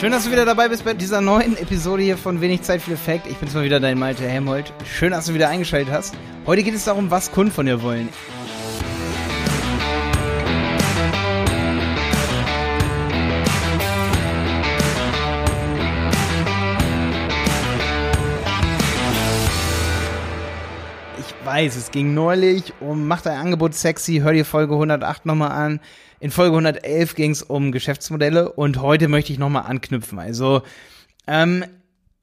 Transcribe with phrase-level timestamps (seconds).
[0.00, 2.94] Schön, dass du wieder dabei bist bei dieser neuen Episode hier von Wenig Zeit, viel
[2.94, 3.26] Effekt.
[3.26, 4.72] Ich bin's mal wieder, dein Malte Helmholt.
[4.86, 6.14] Schön, dass du wieder eingeschaltet hast.
[6.46, 8.08] Heute geht es darum, was Kunden von dir wollen.
[21.18, 25.50] Ich weiß, es ging neulich um Mach dein Angebot sexy, hör dir Folge 108 nochmal
[25.50, 25.80] an.
[26.20, 30.18] In Folge 111 ging es um Geschäftsmodelle und heute möchte ich nochmal anknüpfen.
[30.18, 30.62] Also,
[31.26, 31.64] ähm,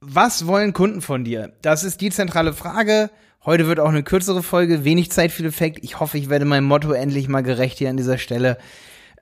[0.00, 1.52] was wollen Kunden von dir?
[1.62, 3.10] Das ist die zentrale Frage.
[3.44, 5.78] Heute wird auch eine kürzere Folge, wenig Zeit, viel Effekt.
[5.82, 8.58] Ich hoffe, ich werde meinem Motto endlich mal gerecht hier an dieser Stelle.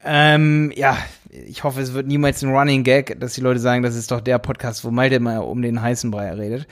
[0.05, 0.97] Ähm, ja,
[1.31, 4.21] ich hoffe, es wird niemals ein Running Gag, dass die Leute sagen, das ist doch
[4.21, 6.67] der Podcast, wo Malte mal um den heißen Brei redet.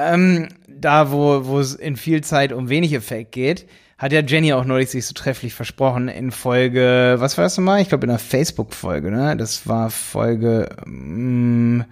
[0.00, 3.66] Ähm, da, wo, wo es in viel Zeit um wenig Effekt geht,
[3.98, 7.82] hat ja Jenny auch neulich sich so trefflich versprochen in Folge, was war das nochmal?
[7.82, 9.36] Ich glaube in einer Facebook-Folge, ne?
[9.36, 11.82] Das war Folge, mm,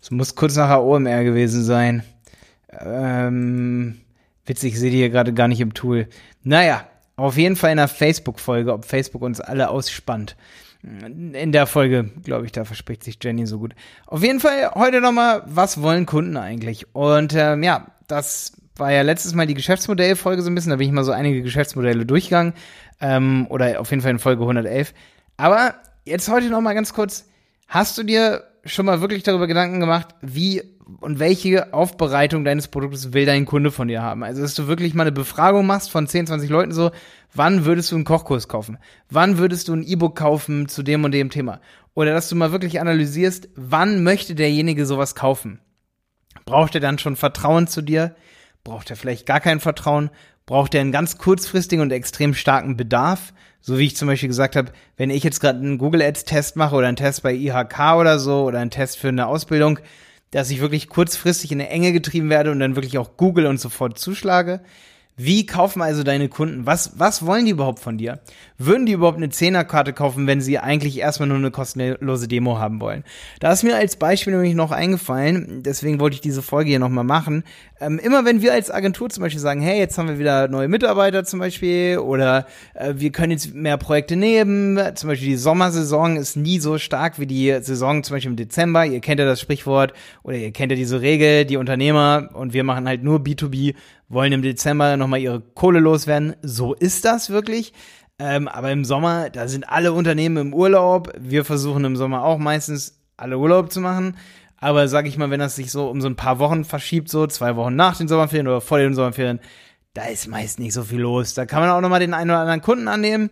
[0.00, 2.04] es muss kurz nach der OMR gewesen sein.
[2.80, 4.00] Ähm,
[4.46, 6.08] witzig, sehe die hier gerade gar nicht im Tool.
[6.42, 10.36] Naja, auf jeden Fall in einer Facebook-Folge, ob Facebook uns alle ausspannt.
[10.82, 13.74] In der Folge, glaube ich, da verspricht sich Jenny so gut.
[14.06, 16.94] Auf jeden Fall heute nochmal, was wollen Kunden eigentlich?
[16.94, 20.86] Und ähm, ja, das war ja letztes Mal die Geschäftsmodellfolge so ein bisschen, da bin
[20.86, 22.54] ich mal so einige Geschäftsmodelle durchgegangen.
[23.00, 24.94] Ähm, oder auf jeden Fall in Folge 111.
[25.36, 27.28] Aber jetzt heute nochmal ganz kurz,
[27.66, 30.62] hast du dir schon mal wirklich darüber Gedanken gemacht, wie
[31.00, 34.22] und welche Aufbereitung deines Produktes will dein Kunde von dir haben?
[34.22, 36.90] Also, dass du wirklich mal eine Befragung machst von 10, 20 Leuten so,
[37.34, 38.78] wann würdest du einen Kochkurs kaufen?
[39.10, 41.60] Wann würdest du ein E-Book kaufen zu dem und dem Thema?
[41.94, 45.60] Oder dass du mal wirklich analysierst, wann möchte derjenige sowas kaufen?
[46.44, 48.14] Braucht er dann schon Vertrauen zu dir?
[48.64, 50.10] Braucht er vielleicht gar kein Vertrauen?
[50.48, 53.34] Braucht er einen ganz kurzfristigen und extrem starken Bedarf?
[53.60, 56.56] So wie ich zum Beispiel gesagt habe, wenn ich jetzt gerade einen Google Ads Test
[56.56, 59.78] mache oder einen Test bei IHK oder so oder einen Test für eine Ausbildung,
[60.30, 63.60] dass ich wirklich kurzfristig in eine Enge getrieben werde und dann wirklich auch Google und
[63.60, 64.60] sofort zuschlage.
[65.20, 66.64] Wie kaufen also deine Kunden?
[66.64, 68.20] Was, was wollen die überhaupt von dir?
[68.56, 72.80] Würden die überhaupt eine Zehnerkarte kaufen, wenn sie eigentlich erstmal nur eine kostenlose Demo haben
[72.80, 73.02] wollen?
[73.40, 77.02] Da ist mir als Beispiel nämlich noch eingefallen, deswegen wollte ich diese Folge hier nochmal
[77.02, 77.42] machen.
[77.80, 80.68] Ähm, immer wenn wir als Agentur zum Beispiel sagen, hey, jetzt haben wir wieder neue
[80.68, 86.16] Mitarbeiter zum Beispiel oder äh, wir können jetzt mehr Projekte nehmen, zum Beispiel die Sommersaison
[86.16, 88.86] ist nie so stark wie die Saison zum Beispiel im Dezember.
[88.86, 92.62] Ihr kennt ja das Sprichwort oder ihr kennt ja diese Regel, die Unternehmer und wir
[92.62, 93.74] machen halt nur B2B
[94.08, 96.34] wollen im Dezember nochmal ihre Kohle loswerden.
[96.42, 97.72] So ist das wirklich.
[98.18, 101.12] Ähm, aber im Sommer, da sind alle Unternehmen im Urlaub.
[101.18, 104.16] Wir versuchen im Sommer auch meistens alle Urlaub zu machen.
[104.60, 107.26] Aber sag ich mal, wenn das sich so um so ein paar Wochen verschiebt, so
[107.28, 109.38] zwei Wochen nach den Sommerferien oder vor den Sommerferien,
[109.94, 111.34] da ist meist nicht so viel los.
[111.34, 113.30] Da kann man auch nochmal den einen oder anderen Kunden annehmen.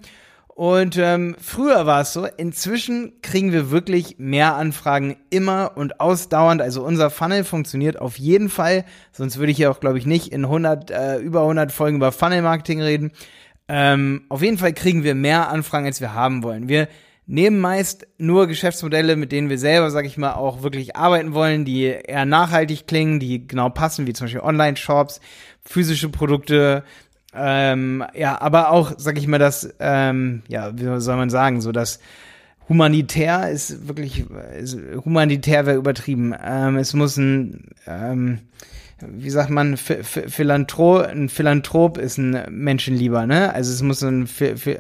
[0.57, 6.63] Und ähm, früher war es so, inzwischen kriegen wir wirklich mehr Anfragen immer und ausdauernd.
[6.63, 8.87] Also unser Funnel funktioniert auf jeden Fall.
[9.13, 12.11] Sonst würde ich ja auch, glaube ich, nicht in 100, äh, über 100 Folgen über
[12.11, 13.13] Funnel-Marketing reden.
[13.69, 16.71] Ähm, auf jeden Fall kriegen wir mehr Anfragen, als wir haben wollen.
[16.71, 16.89] Wir
[17.27, 21.67] nehmen meist nur Geschäftsmodelle, mit denen wir selber, sag ich mal, auch wirklich arbeiten wollen,
[21.67, 25.21] die eher nachhaltig klingen, die genau passen, wie zum Beispiel Online-Shops,
[25.67, 26.83] physische Produkte,
[27.37, 31.73] ähm, ja, aber auch, sag ich mal, das, ähm, ja, wie soll man sagen, so
[31.73, 32.01] das
[32.69, 34.25] humanitär ist wirklich,
[34.59, 36.35] ist, humanitär wäre übertrieben.
[36.43, 38.41] Ähm, es muss ein, ähm,
[39.01, 43.53] wie sagt man, Philanthrop, ein Philanthrop ist ein Menschenlieber, ne?
[43.53, 44.29] Also es muss ein,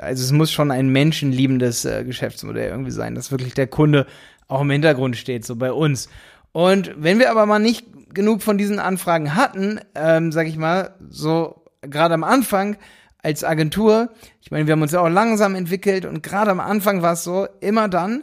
[0.01, 4.07] also es muss schon ein menschenliebendes äh, Geschäftsmodell irgendwie sein, dass wirklich der Kunde
[4.49, 6.09] auch im Hintergrund steht, so bei uns.
[6.53, 7.85] Und wenn wir aber mal nicht
[8.15, 12.77] genug von diesen Anfragen hatten, ähm, sag ich mal, so gerade am Anfang
[13.23, 14.11] als Agentur,
[14.41, 17.25] ich meine, wir haben uns ja auch langsam entwickelt und gerade am Anfang war es
[17.25, 18.23] so, immer dann,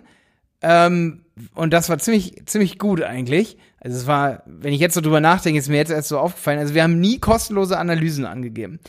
[0.62, 1.26] ähm,
[1.56, 3.58] und das war ziemlich, ziemlich gut eigentlich.
[3.80, 6.60] Also es war, wenn ich jetzt so drüber nachdenke, ist mir jetzt erst so aufgefallen,
[6.60, 8.80] also wir haben nie kostenlose Analysen angegeben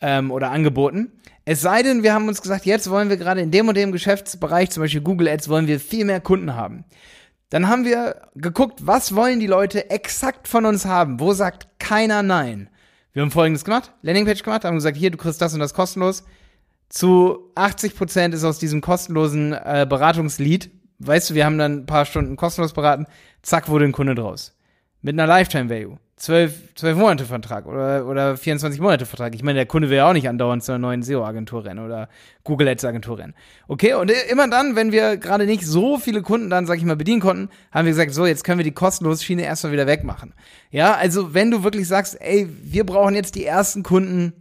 [0.00, 1.12] ähm, oder angeboten.
[1.44, 3.92] Es sei denn, wir haben uns gesagt, jetzt wollen wir gerade in dem und dem
[3.92, 6.84] Geschäftsbereich, zum Beispiel Google Ads, wollen wir viel mehr Kunden haben.
[7.50, 11.20] Dann haben wir geguckt, was wollen die Leute exakt von uns haben?
[11.20, 12.68] Wo sagt keiner Nein?
[13.12, 16.24] Wir haben folgendes gemacht, Landingpage gemacht, haben gesagt, hier, du kriegst das und das kostenlos.
[16.88, 21.86] Zu 80 Prozent ist aus diesem kostenlosen äh, Beratungslied, weißt du, wir haben dann ein
[21.86, 23.06] paar Stunden kostenlos beraten,
[23.42, 24.56] zack, wurde ein Kunde draus.
[25.02, 25.98] Mit einer Lifetime Value.
[26.20, 29.34] 12, 12 Monate Vertrag oder, oder 24 Monate Vertrag.
[29.34, 32.10] Ich meine, der Kunde will ja auch nicht andauernd zu einer neuen SEO-Agentur rennen oder
[32.44, 33.34] Google Ads Agentur rennen.
[33.68, 36.94] Okay, und immer dann, wenn wir gerade nicht so viele Kunden dann, sag ich mal,
[36.94, 40.34] bedienen konnten, haben wir gesagt, so, jetzt können wir die kostenlose Schiene erstmal wieder wegmachen.
[40.70, 44.34] Ja, also wenn du wirklich sagst, ey, wir brauchen jetzt die ersten Kunden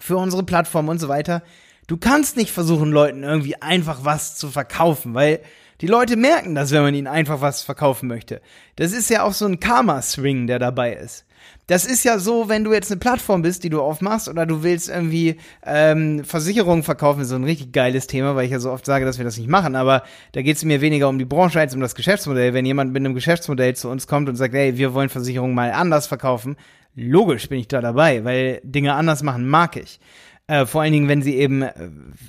[0.00, 1.42] für unsere Plattform und so weiter,
[1.88, 5.40] du kannst nicht versuchen, Leuten irgendwie einfach was zu verkaufen, weil
[5.82, 8.40] Die Leute merken das, wenn man ihnen einfach was verkaufen möchte.
[8.76, 11.26] Das ist ja auch so ein Karma-Swing, der dabei ist.
[11.66, 14.62] Das ist ja so, wenn du jetzt eine Plattform bist, die du aufmachst oder du
[14.62, 18.70] willst irgendwie ähm, Versicherungen verkaufen, ist so ein richtig geiles Thema, weil ich ja so
[18.70, 21.24] oft sage, dass wir das nicht machen, aber da geht es mir weniger um die
[21.24, 22.54] Branche als um das Geschäftsmodell.
[22.54, 25.72] Wenn jemand mit einem Geschäftsmodell zu uns kommt und sagt, hey, wir wollen Versicherungen mal
[25.72, 26.54] anders verkaufen,
[26.94, 29.98] logisch bin ich da dabei, weil Dinge anders machen mag ich.
[30.46, 31.72] Äh, vor allen Dingen, wenn sie eben, äh,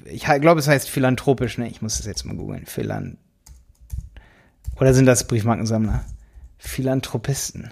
[0.06, 1.68] ich glaube, es heißt philanthropisch, ne?
[1.68, 2.66] Ich muss das jetzt mal googeln.
[2.66, 3.18] Philan.
[4.80, 6.04] Oder sind das Briefmarkensammler?
[6.58, 7.72] Philanthropisten.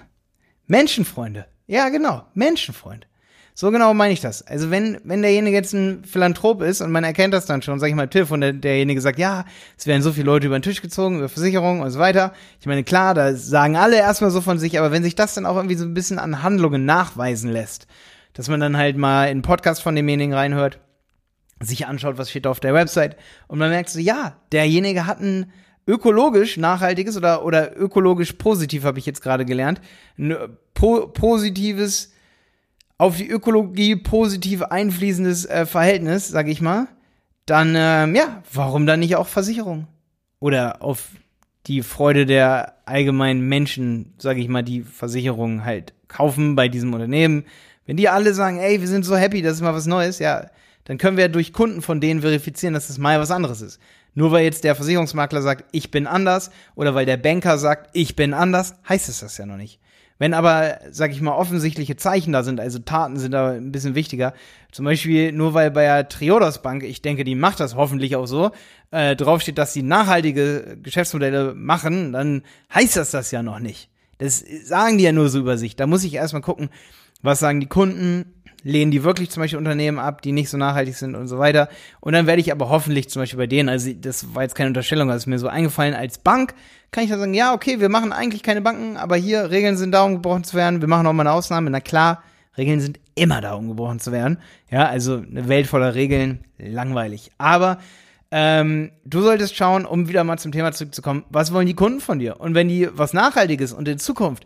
[0.67, 1.45] Menschenfreunde.
[1.67, 2.25] Ja, genau.
[2.33, 3.07] Menschenfreund.
[3.53, 4.41] So genau meine ich das.
[4.41, 7.89] Also wenn, wenn derjenige jetzt ein Philanthrop ist und man erkennt das dann schon, sag
[7.89, 9.45] ich mal, Tiff und der, derjenige sagt, ja,
[9.77, 12.33] es werden so viele Leute über den Tisch gezogen, über Versicherungen und so weiter.
[12.59, 15.45] Ich meine, klar, da sagen alle erstmal so von sich, aber wenn sich das dann
[15.45, 17.87] auch irgendwie so ein bisschen an Handlungen nachweisen lässt,
[18.33, 20.79] dass man dann halt mal in einen Podcast von demjenigen reinhört,
[21.59, 25.19] sich anschaut, was steht da auf der Website und man merkt so, ja, derjenige hat
[25.19, 25.51] ein
[25.87, 29.81] ökologisch nachhaltiges oder, oder ökologisch positiv, habe ich jetzt gerade gelernt,
[30.17, 30.35] ein
[30.73, 32.13] po positives,
[32.97, 36.87] auf die Ökologie positiv einfließendes äh, Verhältnis, sage ich mal,
[37.45, 39.87] dann, ähm, ja, warum dann nicht auch Versicherung?
[40.39, 41.09] Oder auf
[41.67, 47.45] die Freude der allgemeinen Menschen, sage ich mal, die Versicherung halt kaufen bei diesem Unternehmen.
[47.85, 50.49] Wenn die alle sagen, ey, wir sind so happy, das ist mal was Neues, ja,
[50.85, 53.79] dann können wir durch Kunden von denen verifizieren, dass das mal was anderes ist.
[54.13, 58.15] Nur weil jetzt der Versicherungsmakler sagt, ich bin anders, oder weil der Banker sagt, ich
[58.15, 59.79] bin anders, heißt es das ja noch nicht.
[60.21, 63.95] Wenn aber, sag ich mal, offensichtliche Zeichen da sind, also Taten sind da ein bisschen
[63.95, 64.35] wichtiger.
[64.71, 68.27] Zum Beispiel nur weil bei der Triodos Bank, ich denke, die macht das hoffentlich auch
[68.27, 68.51] so,
[68.91, 73.89] äh, draufsteht, dass sie nachhaltige Geschäftsmodelle machen, dann heißt das das ja noch nicht.
[74.19, 75.75] Das sagen die ja nur so über sich.
[75.75, 76.69] Da muss ich erstmal gucken,
[77.23, 78.25] was sagen die Kunden,
[78.63, 81.69] lehnen die wirklich zum Beispiel Unternehmen ab, die nicht so nachhaltig sind und so weiter.
[81.99, 84.67] Und dann werde ich aber hoffentlich zum Beispiel bei denen, also das war jetzt keine
[84.67, 86.53] Unterstellung, das ist mir so eingefallen, als Bank
[86.91, 89.93] kann ich dann sagen, ja, okay, wir machen eigentlich keine Banken, aber hier, Regeln sind
[89.93, 91.69] da, um gebrochen zu werden, wir machen auch mal eine Ausnahme.
[91.69, 92.21] Na klar,
[92.57, 94.37] Regeln sind immer da, um gebrochen zu werden.
[94.69, 97.31] Ja, also eine Welt voller Regeln, langweilig.
[97.37, 97.77] Aber
[98.29, 102.19] ähm, du solltest schauen, um wieder mal zum Thema zurückzukommen, was wollen die Kunden von
[102.19, 102.39] dir?
[102.39, 104.45] Und wenn die was Nachhaltiges und in Zukunft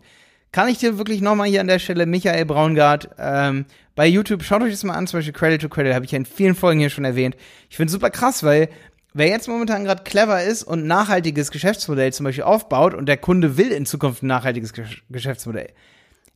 [0.56, 4.62] kann ich dir wirklich nochmal hier an der Stelle Michael Braungart ähm, bei YouTube, schaut
[4.62, 6.80] euch das mal an, zum Beispiel Credit to Credit, habe ich ja in vielen Folgen
[6.80, 7.36] hier schon erwähnt.
[7.68, 8.70] Ich finde super krass, weil
[9.12, 13.58] wer jetzt momentan gerade clever ist und nachhaltiges Geschäftsmodell zum Beispiel aufbaut und der Kunde
[13.58, 14.72] will in Zukunft ein nachhaltiges
[15.10, 15.74] Geschäftsmodell.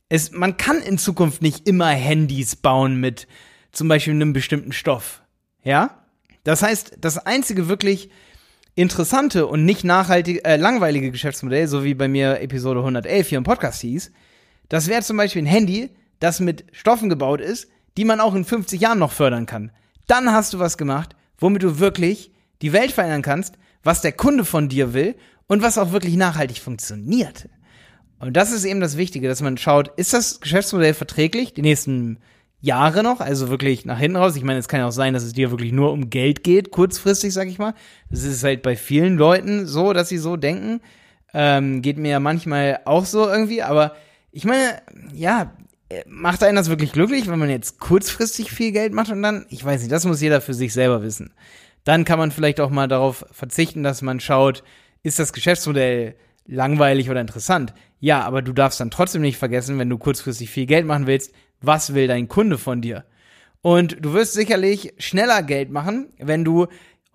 [0.07, 3.27] Es, man kann in Zukunft nicht immer Handys bauen mit
[3.71, 5.23] zum Beispiel einem bestimmten Stoff.
[5.63, 6.05] Ja?
[6.43, 8.11] Das heißt, das einzige wirklich
[8.75, 13.43] interessante und nicht nachhaltige, äh, langweilige Geschäftsmodell, so wie bei mir Episode 111 hier im
[13.43, 14.11] Podcast hieß,
[14.69, 15.89] das wäre zum Beispiel ein Handy,
[16.19, 19.71] das mit Stoffen gebaut ist, die man auch in 50 Jahren noch fördern kann.
[20.07, 22.31] Dann hast du was gemacht, womit du wirklich
[22.61, 25.15] die Welt verändern kannst, was der Kunde von dir will
[25.47, 27.49] und was auch wirklich nachhaltig funktioniert.
[28.19, 32.19] Und das ist eben das Wichtige, dass man schaut, ist das Geschäftsmodell verträglich die nächsten
[32.61, 34.35] Jahre noch, also wirklich nach hinten raus.
[34.35, 36.71] Ich meine, es kann ja auch sein, dass es dir wirklich nur um Geld geht,
[36.71, 37.73] kurzfristig, sag ich mal.
[38.09, 40.81] Das ist halt bei vielen Leuten so, dass sie so denken.
[41.33, 43.95] Ähm, geht mir ja manchmal auch so irgendwie, aber
[44.31, 44.81] ich meine,
[45.13, 45.51] ja,
[46.07, 49.63] macht einen das wirklich glücklich, wenn man jetzt kurzfristig viel Geld macht und dann, ich
[49.63, 51.33] weiß nicht, das muss jeder für sich selber wissen.
[51.83, 54.63] Dann kann man vielleicht auch mal darauf verzichten, dass man schaut,
[55.03, 56.15] ist das Geschäftsmodell
[56.45, 57.73] langweilig oder interessant?
[57.99, 61.33] Ja, aber du darfst dann trotzdem nicht vergessen, wenn du kurzfristig viel Geld machen willst,
[61.61, 63.05] was will dein Kunde von dir?
[63.61, 66.67] Und du wirst sicherlich schneller Geld machen, wenn du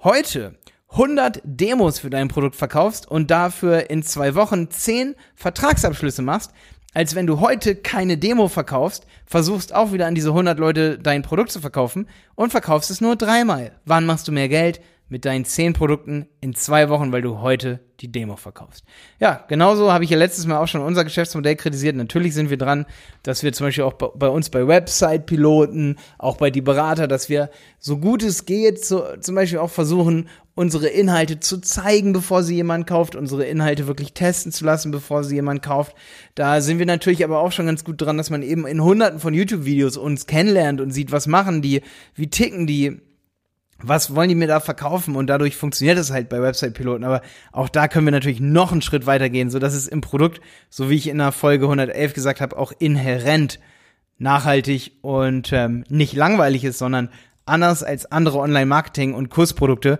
[0.03, 0.57] heute
[0.91, 6.53] 100 Demos für dein Produkt verkaufst und dafür in zwei Wochen 10 Vertragsabschlüsse machst,
[6.95, 11.23] als wenn du heute keine Demo verkaufst, versuchst auch wieder an diese 100 Leute dein
[11.23, 13.73] Produkt zu verkaufen und verkaufst es nur dreimal.
[13.85, 14.81] Wann machst du mehr Geld?
[15.09, 18.85] Mit deinen zehn Produkten in zwei Wochen, weil du heute die Demo verkaufst.
[19.21, 21.95] Ja, genauso habe ich ja letztes Mal auch schon unser Geschäftsmodell kritisiert.
[21.97, 22.87] Natürlich sind wir dran,
[23.23, 27.51] dass wir zum Beispiel auch bei uns bei Website-Piloten, auch bei die Berater, dass wir
[27.79, 32.57] so gut es geht, so, zum Beispiel auch versuchen, unsere Inhalte zu zeigen, bevor sie
[32.57, 35.95] jemand kauft, unsere Inhalte wirklich testen zu lassen, bevor sie jemand kauft.
[36.35, 39.21] Da sind wir natürlich aber auch schon ganz gut dran, dass man eben in hunderten
[39.21, 41.83] von YouTube-Videos uns kennenlernt und sieht, was machen die,
[42.15, 43.01] wie ticken die,
[43.83, 45.17] was wollen die mir da verkaufen?
[45.17, 47.05] Und dadurch funktioniert es halt bei Website-Piloten.
[47.05, 50.01] Aber auch da können wir natürlich noch einen Schritt weiter gehen, so dass es im
[50.01, 50.41] Produkt,
[50.71, 53.59] so wie ich in der Folge 111 gesagt habe, auch inhärent
[54.19, 57.11] nachhaltig und ähm, nicht langweilig ist, sondern
[57.45, 59.99] anders als andere Online-Marketing- und Kursprodukte,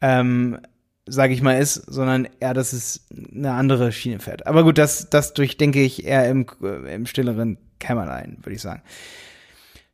[0.00, 0.58] ähm,
[1.06, 4.46] sage ich mal, ist, sondern eher, dass es eine andere Schiene fährt.
[4.46, 6.46] Aber gut, das, das durchdenke ich eher im,
[6.90, 8.82] im stilleren Kämmerlein, würde ich sagen.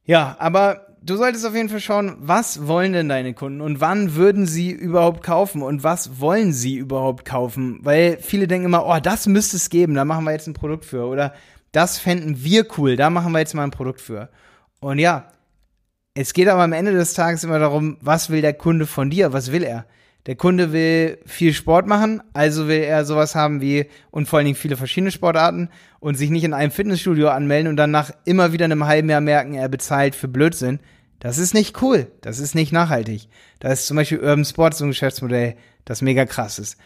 [0.04, 4.14] Ja, aber du solltest auf jeden Fall schauen, was wollen denn deine Kunden und wann
[4.14, 7.78] würden sie überhaupt kaufen und was wollen sie überhaupt kaufen?
[7.82, 10.84] Weil viele denken immer, oh, das müsste es geben, da machen wir jetzt ein Produkt
[10.84, 11.06] für.
[11.06, 11.34] Oder
[11.72, 14.30] das fänden wir cool, da machen wir jetzt mal ein Produkt für.
[14.80, 15.30] Und ja,
[16.14, 19.32] es geht aber am Ende des Tages immer darum, was will der Kunde von dir?
[19.32, 19.86] Was will er?
[20.26, 24.46] Der Kunde will viel Sport machen, also will er sowas haben wie und vor allen
[24.46, 25.68] Dingen viele verschiedene Sportarten
[26.00, 29.20] und sich nicht in einem Fitnessstudio anmelden und dann nach immer wieder einem halben Jahr
[29.20, 30.80] merken, er bezahlt für Blödsinn.
[31.20, 32.10] Das ist nicht cool.
[32.22, 33.28] Das ist nicht nachhaltig.
[33.60, 36.78] Da ist zum Beispiel Urban Sports so ein Geschäftsmodell, das mega krass ist.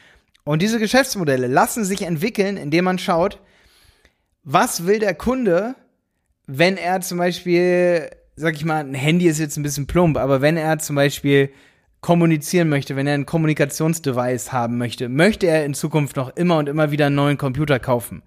[0.44, 3.40] Und diese Geschäftsmodelle lassen sich entwickeln, indem man schaut,
[4.42, 5.74] was will der Kunde,
[6.46, 10.40] wenn er zum Beispiel, sag ich mal, ein Handy ist jetzt ein bisschen plump, aber
[10.40, 11.50] wenn er zum Beispiel
[12.00, 16.68] kommunizieren möchte, wenn er ein Kommunikationsdevice haben möchte, möchte er in Zukunft noch immer und
[16.68, 18.22] immer wieder einen neuen Computer kaufen?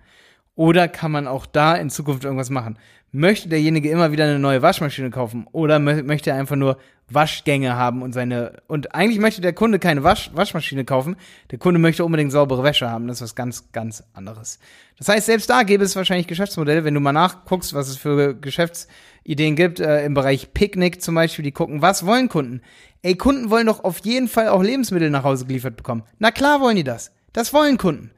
[0.56, 2.78] Oder kann man auch da in Zukunft irgendwas machen?
[3.14, 5.48] Möchte derjenige immer wieder eine neue Waschmaschine kaufen?
[5.52, 6.78] Oder möchte er einfach nur
[7.14, 11.16] Waschgänge haben und seine, und eigentlich möchte der Kunde keine Wasch, Waschmaschine kaufen.
[11.52, 13.08] Der Kunde möchte unbedingt saubere Wäsche haben.
[13.08, 14.60] Das ist was ganz, ganz anderes.
[14.98, 18.36] Das heißt, selbst da gäbe es wahrscheinlich Geschäftsmodelle, wenn du mal nachguckst, was es für
[18.36, 22.62] Geschäftsideen gibt, äh, im Bereich Picknick zum Beispiel, die gucken, was wollen Kunden?
[23.02, 26.04] Ey, Kunden wollen doch auf jeden Fall auch Lebensmittel nach Hause geliefert bekommen.
[26.20, 27.12] Na klar wollen die das.
[27.34, 28.12] Das wollen Kunden.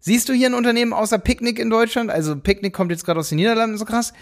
[0.00, 2.10] Siehst du hier ein Unternehmen außer Picknick in Deutschland?
[2.10, 4.12] Also Picknick kommt jetzt gerade aus den Niederlanden so krass.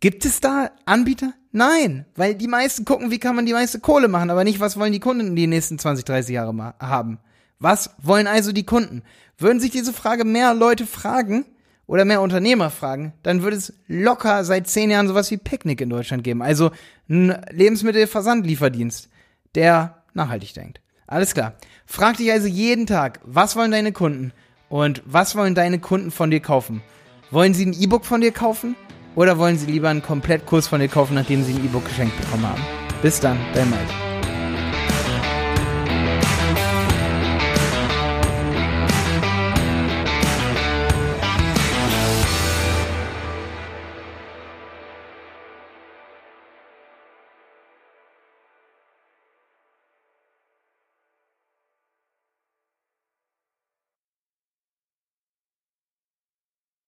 [0.00, 1.32] Gibt es da Anbieter?
[1.52, 4.76] Nein, weil die meisten gucken, wie kann man die meiste Kohle machen, aber nicht, was
[4.76, 7.18] wollen die Kunden die nächsten 20, 30 Jahre haben.
[7.60, 9.02] Was wollen also die Kunden?
[9.38, 11.44] Würden sich diese Frage mehr Leute fragen
[11.86, 15.90] oder mehr Unternehmer fragen, dann würde es locker seit zehn Jahren sowas wie Picknick in
[15.90, 16.42] Deutschland geben.
[16.42, 16.70] Also
[17.08, 19.08] ein Lebensmittelversandlieferdienst,
[19.54, 20.80] der nachhaltig denkt.
[21.06, 21.54] Alles klar.
[21.86, 24.32] Frag dich also jeden Tag, was wollen deine Kunden
[24.72, 26.82] und was wollen deine Kunden von dir kaufen?
[27.30, 28.74] Wollen sie ein E-Book von dir kaufen?
[29.14, 32.48] Oder wollen Sie lieber einen Komplettkurs von dir kaufen, nachdem Sie ein E-Book geschenkt bekommen
[32.48, 32.62] haben?
[33.02, 34.11] Bis dann, dein Mike.